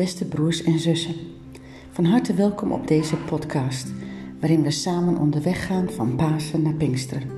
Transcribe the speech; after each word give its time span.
beste 0.00 0.24
broers 0.24 0.62
en 0.62 0.78
zussen. 0.78 1.14
Van 1.90 2.04
harte 2.04 2.34
welkom 2.34 2.72
op 2.72 2.86
deze 2.86 3.16
podcast, 3.16 3.92
waarin 4.38 4.62
we 4.62 4.70
samen 4.70 5.18
onderweg 5.18 5.66
gaan 5.66 5.90
van 5.90 6.16
Pasen 6.16 6.62
naar 6.62 6.74
Pinksteren. 6.74 7.30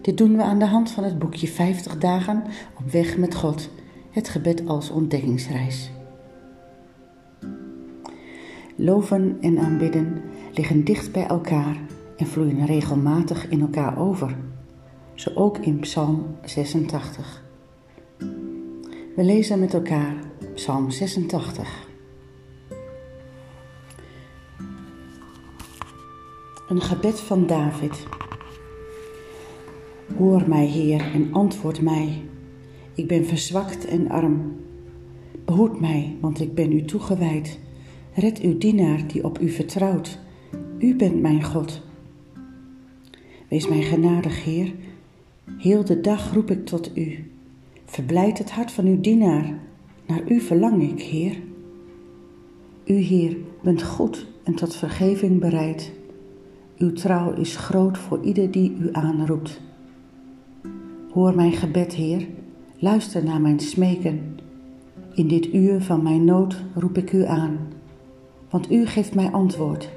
Dit 0.00 0.18
doen 0.18 0.36
we 0.36 0.42
aan 0.42 0.58
de 0.58 0.66
hand 0.66 0.90
van 0.90 1.04
het 1.04 1.18
boekje 1.18 1.48
50 1.48 1.98
dagen 1.98 2.44
op 2.78 2.90
weg 2.90 3.16
met 3.16 3.34
God, 3.34 3.70
het 4.10 4.28
gebed 4.28 4.66
als 4.66 4.90
ontdekkingsreis. 4.90 5.90
Loven 8.74 9.36
en 9.40 9.58
aanbidden 9.58 10.22
liggen 10.52 10.84
dicht 10.84 11.12
bij 11.12 11.26
elkaar 11.26 11.76
en 12.16 12.26
vloeien 12.26 12.66
regelmatig 12.66 13.48
in 13.48 13.60
elkaar 13.60 13.98
over, 13.98 14.36
zo 15.14 15.30
ook 15.34 15.58
in 15.58 15.80
Psalm 15.80 16.26
86. 16.44 17.44
We 19.14 19.24
lezen 19.24 19.60
met 19.60 19.74
elkaar 19.74 20.14
Psalm 20.54 20.90
86. 20.90 21.85
Een 26.76 26.82
gebed 26.82 27.20
van 27.20 27.46
David. 27.46 28.06
Hoor 30.16 30.48
mij, 30.48 30.66
Heer, 30.66 31.00
en 31.14 31.32
antwoord 31.32 31.80
mij. 31.80 32.22
Ik 32.94 33.08
ben 33.08 33.24
verzwakt 33.24 33.84
en 33.84 34.10
arm. 34.10 34.56
Behoed 35.44 35.80
mij, 35.80 36.16
want 36.20 36.40
ik 36.40 36.54
ben 36.54 36.72
u 36.72 36.84
toegewijd. 36.84 37.58
Red 38.14 38.40
uw 38.40 38.58
dienaar 38.58 39.06
die 39.06 39.24
op 39.24 39.40
u 39.40 39.48
vertrouwt. 39.48 40.18
U 40.78 40.96
bent 40.96 41.20
mijn 41.20 41.44
God. 41.44 41.82
Wees 43.48 43.68
mij 43.68 43.82
genadig, 43.82 44.44
Heer. 44.44 44.74
Heel 45.58 45.84
de 45.84 46.00
dag 46.00 46.32
roep 46.32 46.50
ik 46.50 46.66
tot 46.66 46.96
u. 46.96 47.30
Verblijd 47.84 48.38
het 48.38 48.50
hart 48.50 48.72
van 48.72 48.86
uw 48.86 49.00
dienaar. 49.00 49.58
Naar 50.06 50.22
u 50.28 50.40
verlang 50.40 50.90
ik, 50.90 51.02
Heer. 51.02 51.36
U, 52.84 52.94
Heer, 52.94 53.36
bent 53.62 53.82
goed 53.82 54.26
en 54.42 54.54
tot 54.54 54.76
vergeving 54.76 55.40
bereid. 55.40 55.92
Uw 56.78 56.92
trouw 56.92 57.32
is 57.32 57.56
groot 57.56 57.98
voor 57.98 58.22
ieder 58.22 58.50
die 58.50 58.76
u 58.80 58.88
aanroept. 58.92 59.60
Hoor 61.12 61.34
mijn 61.34 61.52
gebed, 61.52 61.92
Heer. 61.92 62.26
Luister 62.78 63.24
naar 63.24 63.40
mijn 63.40 63.60
smeken. 63.60 64.38
In 65.14 65.28
dit 65.28 65.54
uur 65.54 65.82
van 65.82 66.02
mijn 66.02 66.24
nood 66.24 66.62
roep 66.74 66.98
ik 66.98 67.12
u 67.12 67.24
aan, 67.24 67.58
want 68.50 68.70
u 68.72 68.86
geeft 68.86 69.14
mij 69.14 69.30
antwoord. 69.30 69.90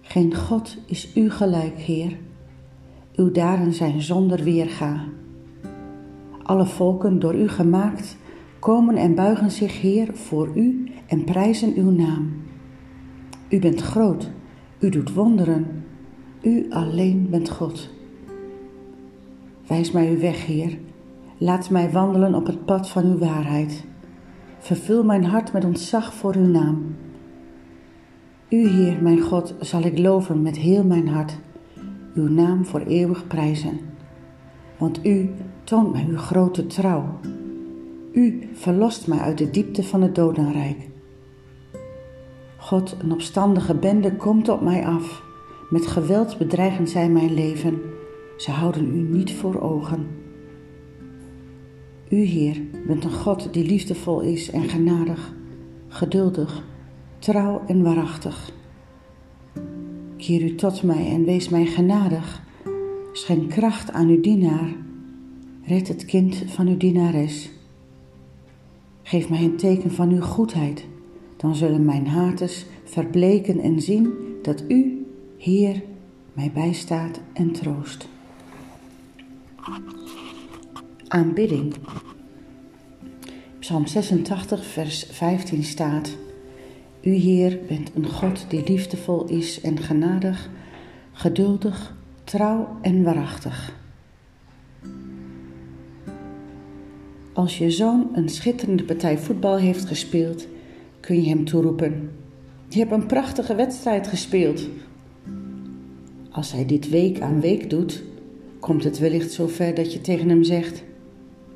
Geen 0.00 0.34
God 0.34 0.76
is 0.86 1.16
u 1.16 1.30
gelijk, 1.30 1.78
Heer. 1.78 2.16
Uw 3.14 3.30
daden 3.30 3.72
zijn 3.72 4.02
zonder 4.02 4.42
weerga. 4.42 5.04
Alle 6.42 6.66
volken 6.66 7.18
door 7.18 7.34
u 7.34 7.48
gemaakt 7.48 8.16
komen 8.58 8.96
en 8.96 9.14
buigen 9.14 9.50
zich, 9.50 9.80
Heer, 9.80 10.08
voor 10.14 10.50
u 10.54 10.90
en 11.06 11.24
prijzen 11.24 11.74
uw 11.74 11.90
naam. 11.90 12.32
U 13.48 13.58
bent 13.58 13.80
groot, 13.80 14.30
u 14.78 14.88
doet 14.88 15.12
wonderen, 15.12 15.84
u 16.42 16.66
alleen 16.70 17.26
bent 17.30 17.50
God. 17.50 17.90
Wijs 19.66 19.90
mij 19.90 20.10
uw 20.10 20.18
weg, 20.18 20.46
Heer. 20.46 20.78
Laat 21.38 21.70
mij 21.70 21.90
wandelen 21.90 22.34
op 22.34 22.46
het 22.46 22.64
pad 22.64 22.88
van 22.88 23.04
uw 23.04 23.18
waarheid. 23.18 23.84
Vervul 24.58 25.04
mijn 25.04 25.24
hart 25.24 25.52
met 25.52 25.64
ontzag 25.64 26.14
voor 26.14 26.34
uw 26.34 26.46
naam. 26.46 26.96
U, 28.48 28.68
Heer, 28.68 29.02
mijn 29.02 29.20
God, 29.20 29.54
zal 29.60 29.82
ik 29.82 29.98
loven 29.98 30.42
met 30.42 30.56
heel 30.56 30.84
mijn 30.84 31.08
hart, 31.08 31.38
uw 32.14 32.28
naam 32.28 32.66
voor 32.66 32.80
eeuwig 32.80 33.26
prijzen. 33.26 33.78
Want 34.78 35.06
u 35.06 35.30
toont 35.64 35.92
mij 35.92 36.06
uw 36.08 36.18
grote 36.18 36.66
trouw. 36.66 37.18
U 38.12 38.48
verlost 38.52 39.06
mij 39.06 39.18
uit 39.18 39.38
de 39.38 39.50
diepte 39.50 39.82
van 39.82 40.02
het 40.02 40.14
dodenrijk. 40.14 40.88
God, 42.66 42.96
een 42.98 43.12
opstandige 43.12 43.74
bende 43.74 44.16
komt 44.16 44.48
op 44.48 44.60
mij 44.60 44.86
af. 44.86 45.22
Met 45.70 45.86
geweld 45.86 46.38
bedreigen 46.38 46.88
zij 46.88 47.08
mijn 47.08 47.34
leven. 47.34 47.80
Ze 48.36 48.50
houden 48.50 48.96
u 48.96 49.00
niet 49.00 49.32
voor 49.32 49.60
ogen. 49.60 50.06
U, 52.08 52.16
Heer, 52.16 52.62
bent 52.86 53.04
een 53.04 53.12
God 53.12 53.52
die 53.52 53.66
liefdevol 53.66 54.20
is 54.20 54.50
en 54.50 54.68
genadig, 54.68 55.34
geduldig, 55.88 56.64
trouw 57.18 57.62
en 57.66 57.82
waarachtig. 57.82 58.52
Keer 60.16 60.42
u 60.42 60.54
tot 60.54 60.82
mij 60.82 61.10
en 61.10 61.24
wees 61.24 61.48
mij 61.48 61.66
genadig. 61.66 62.42
Schenk 63.12 63.50
kracht 63.50 63.92
aan 63.92 64.08
uw 64.08 64.20
dienaar. 64.20 64.76
Red 65.62 65.88
het 65.88 66.04
kind 66.04 66.42
van 66.46 66.68
uw 66.68 66.76
dienares. 66.76 67.50
Geef 69.02 69.28
mij 69.28 69.44
een 69.44 69.56
teken 69.56 69.90
van 69.90 70.10
uw 70.10 70.22
goedheid, 70.22 70.86
dan 71.46 71.54
zullen 71.54 71.84
mijn 71.84 72.06
haters 72.06 72.64
verbleken 72.84 73.60
en 73.60 73.80
zien 73.80 74.14
dat 74.42 74.62
u, 74.68 75.06
Heer, 75.38 75.82
mij 76.32 76.50
bijstaat 76.54 77.20
en 77.32 77.52
troost. 77.52 78.08
Aanbidding. 81.08 81.74
Psalm 83.58 83.86
86, 83.86 84.64
vers 84.64 85.06
15 85.10 85.62
staat: 85.64 86.16
U, 87.02 87.10
Heer, 87.10 87.58
bent 87.68 87.90
een 87.94 88.08
God 88.08 88.46
die 88.48 88.62
liefdevol 88.66 89.24
is 89.24 89.60
en 89.60 89.78
genadig, 89.78 90.50
geduldig, 91.12 91.96
trouw 92.24 92.78
en 92.82 93.02
waarachtig. 93.02 93.72
Als 97.32 97.58
je 97.58 97.70
zoon 97.70 98.08
een 98.12 98.28
schitterende 98.28 98.84
partij 98.84 99.18
voetbal 99.18 99.56
heeft 99.56 99.84
gespeeld, 99.84 100.46
kun 101.06 101.22
je 101.22 101.28
hem 101.28 101.44
toeroepen: 101.44 102.10
Je 102.68 102.78
hebt 102.78 102.92
een 102.92 103.06
prachtige 103.06 103.54
wedstrijd 103.54 104.06
gespeeld. 104.06 104.68
Als 106.30 106.52
hij 106.52 106.66
dit 106.66 106.88
week 106.88 107.20
aan 107.20 107.40
week 107.40 107.70
doet, 107.70 108.02
komt 108.60 108.84
het 108.84 108.98
wellicht 108.98 109.32
zover 109.32 109.74
dat 109.74 109.92
je 109.92 110.00
tegen 110.00 110.28
hem 110.28 110.44
zegt: 110.44 110.84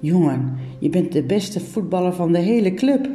Jongen, 0.01 0.57
je 0.79 0.89
bent 0.89 1.13
de 1.13 1.23
beste 1.23 1.61
voetballer 1.61 2.13
van 2.13 2.33
de 2.33 2.39
hele 2.39 2.75
club. 2.75 3.09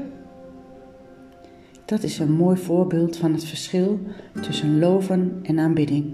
Dat 1.85 2.03
is 2.03 2.19
een 2.19 2.31
mooi 2.31 2.57
voorbeeld 2.57 3.17
van 3.17 3.33
het 3.33 3.43
verschil 3.43 3.99
tussen 4.41 4.79
loven 4.79 5.39
en 5.43 5.59
aanbidding. 5.59 6.05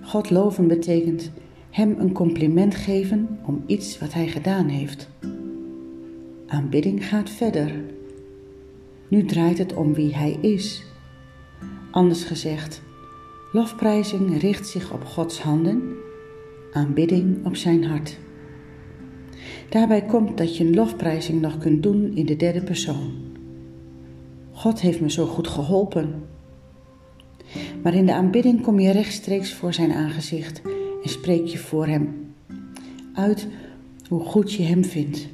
God 0.00 0.30
loven 0.30 0.68
betekent 0.68 1.30
hem 1.70 1.94
een 1.98 2.12
compliment 2.12 2.74
geven 2.74 3.38
om 3.46 3.62
iets 3.66 3.98
wat 3.98 4.12
hij 4.12 4.28
gedaan 4.28 4.68
heeft. 4.68 5.08
Aanbidding 6.46 7.06
gaat 7.06 7.30
verder. 7.30 7.72
Nu 9.12 9.24
draait 9.24 9.58
het 9.58 9.74
om 9.74 9.94
wie 9.94 10.14
hij 10.14 10.38
is. 10.40 10.84
Anders 11.90 12.24
gezegd, 12.24 12.82
lofprijzing 13.52 14.40
richt 14.40 14.68
zich 14.68 14.92
op 14.92 15.04
Gods 15.04 15.40
handen, 15.40 15.82
aanbidding 16.72 17.46
op 17.46 17.56
zijn 17.56 17.84
hart. 17.84 18.18
Daarbij 19.68 20.02
komt 20.02 20.38
dat 20.38 20.56
je 20.56 20.64
een 20.64 20.74
lofprijzing 20.74 21.40
nog 21.40 21.58
kunt 21.58 21.82
doen 21.82 22.16
in 22.16 22.26
de 22.26 22.36
derde 22.36 22.62
persoon. 22.62 23.12
God 24.52 24.80
heeft 24.80 25.00
me 25.00 25.10
zo 25.10 25.26
goed 25.26 25.48
geholpen. 25.48 26.22
Maar 27.82 27.94
in 27.94 28.06
de 28.06 28.14
aanbidding 28.14 28.62
kom 28.62 28.80
je 28.80 28.90
rechtstreeks 28.90 29.52
voor 29.52 29.74
zijn 29.74 29.92
aangezicht 29.92 30.62
en 31.02 31.10
spreek 31.10 31.46
je 31.46 31.58
voor 31.58 31.86
hem 31.86 32.32
uit 33.14 33.48
hoe 34.08 34.20
goed 34.20 34.52
je 34.52 34.62
hem 34.62 34.84
vindt. 34.84 35.28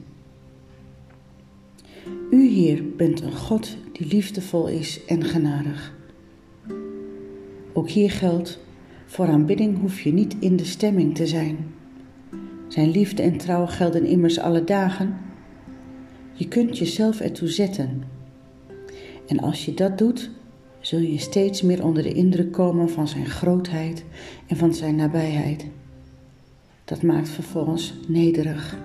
U, 2.30 2.48
Heer, 2.48 2.84
bent 2.96 3.20
een 3.20 3.36
God 3.36 3.76
die 3.92 4.06
liefdevol 4.06 4.68
is 4.68 5.04
en 5.04 5.24
genadig. 5.24 5.94
Ook 7.72 7.88
hier 7.88 8.10
geldt, 8.10 8.58
voor 9.06 9.26
aanbidding 9.26 9.80
hoef 9.80 10.00
je 10.00 10.12
niet 10.12 10.36
in 10.38 10.56
de 10.56 10.64
stemming 10.64 11.14
te 11.14 11.26
zijn. 11.26 11.74
Zijn 12.68 12.90
liefde 12.90 13.22
en 13.22 13.36
trouw 13.36 13.66
gelden 13.66 14.04
immers 14.04 14.38
alle 14.38 14.64
dagen. 14.64 15.16
Je 16.32 16.48
kunt 16.48 16.78
jezelf 16.78 17.20
ertoe 17.20 17.48
zetten. 17.48 18.02
En 19.26 19.40
als 19.40 19.64
je 19.64 19.74
dat 19.74 19.98
doet, 19.98 20.30
zul 20.80 20.98
je 20.98 21.18
steeds 21.18 21.62
meer 21.62 21.84
onder 21.84 22.02
de 22.02 22.12
indruk 22.12 22.52
komen 22.52 22.90
van 22.90 23.08
zijn 23.08 23.26
grootheid 23.26 24.04
en 24.46 24.56
van 24.56 24.74
zijn 24.74 24.96
nabijheid. 24.96 25.66
Dat 26.84 27.02
maakt 27.02 27.28
vervolgens 27.28 27.94
nederig. 28.08 28.78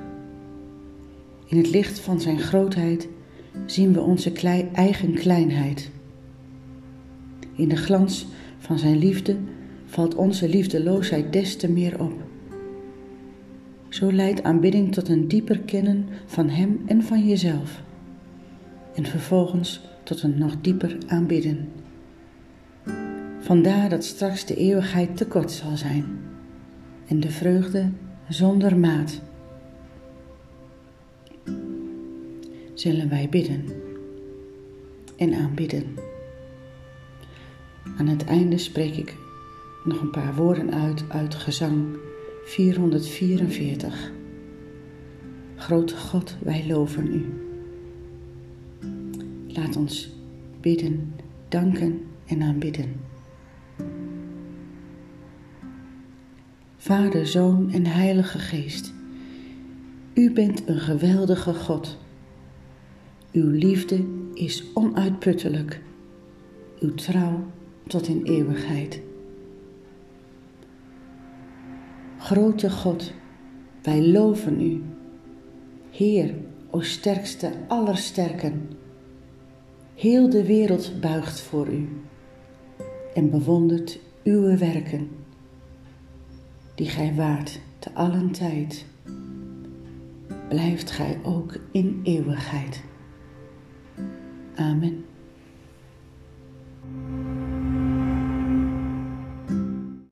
In 1.46 1.57
het 1.57 1.69
licht 1.69 2.00
van 2.00 2.22
zijn 2.22 2.39
grootheid 2.39 3.07
zien 3.66 3.94
we 3.94 4.02
onze 4.02 4.32
eigen 4.74 5.14
kleinheid. 5.14 5.90
In 7.56 7.70
de 7.70 7.76
glans 7.76 8.28
van 8.58 8.80
zijn 8.80 8.98
liefde 8.98 9.38
valt 9.86 10.16
onze 10.16 10.50
liefdeloosheid 10.50 11.34
des 11.34 11.58
te 11.58 11.72
meer 11.72 12.00
op. 12.00 12.14
Zo 13.90 14.12
leidt 14.12 14.44
aanbidding 14.44 14.94
tot 14.94 15.10
een 15.10 15.28
dieper 15.28 15.60
kennen 15.60 16.08
van 16.26 16.50
Hem 16.50 16.82
en 16.86 17.04
van 17.04 17.28
jezelf. 17.28 17.82
En 18.96 19.06
vervolgens 19.06 19.82
tot 20.04 20.24
een 20.24 20.38
nog 20.38 20.62
dieper 20.62 20.98
aanbidden. 21.08 21.68
Vandaar 23.40 23.90
dat 23.90 24.04
straks 24.04 24.46
de 24.46 24.56
eeuwigheid 24.56 25.18
te 25.18 25.26
kort 25.26 25.52
zal 25.52 25.78
zijn 25.78 26.06
en 27.08 27.20
de 27.20 27.30
vreugde 27.30 27.90
zonder 28.30 28.78
maat. 28.78 29.22
Zullen 32.84 33.10
wij 33.10 33.30
bidden. 33.30 33.66
en 35.16 35.34
aanbidden. 35.34 35.84
Aan 37.98 38.08
het 38.08 38.24
einde 38.24 38.58
spreek 38.58 38.96
ik 38.96 39.16
nog 39.84 40.02
een 40.02 40.10
paar 40.10 40.36
woorden 40.36 40.74
uit 40.74 41.04
uit 41.10 41.36
gezang 41.36 41.98
444. 42.46 44.12
Grote 45.56 45.98
God, 45.98 46.36
wij 46.42 46.66
loven 46.68 47.08
u. 47.08 47.26
Laat 49.48 49.76
ons 49.76 50.10
bidden, 50.62 51.14
danken 51.50 52.02
en 52.26 52.42
aanbidden. 52.42 52.96
Vader, 56.78 57.28
Zoon 57.28 57.72
en 57.72 57.86
Heilige 57.86 58.40
Geest, 58.40 58.94
u 60.14 60.34
bent 60.34 60.68
een 60.68 60.80
geweldige 60.80 61.54
God. 61.54 62.02
Uw 63.34 63.50
liefde 63.50 64.06
is 64.34 64.64
onuitputtelijk, 64.74 65.82
uw 66.80 66.94
trouw 66.94 67.44
tot 67.88 68.08
in 68.08 68.24
eeuwigheid. 68.24 69.02
Grote 72.18 72.70
God, 72.70 73.14
wij 73.82 74.08
loven 74.08 74.62
u. 74.62 74.82
Heer, 75.90 76.36
o 76.70 76.82
sterkste 76.82 77.52
aller 77.68 77.98
sterken, 77.98 78.70
heel 79.96 80.30
de 80.30 80.46
wereld 80.46 81.00
buigt 81.02 81.42
voor 81.42 81.68
u 81.68 81.90
en 83.14 83.30
bewondert 83.30 84.00
uw 84.24 84.58
werken, 84.58 85.10
die 86.76 86.88
gij 86.88 87.14
waart 87.16 87.60
te 87.80 87.94
allen 87.94 88.32
tijd. 88.32 88.86
Blijft 90.50 90.92
gij 90.92 91.20
ook 91.24 91.56
in 91.72 92.00
eeuwigheid. 92.04 92.84
Amen. 94.60 95.12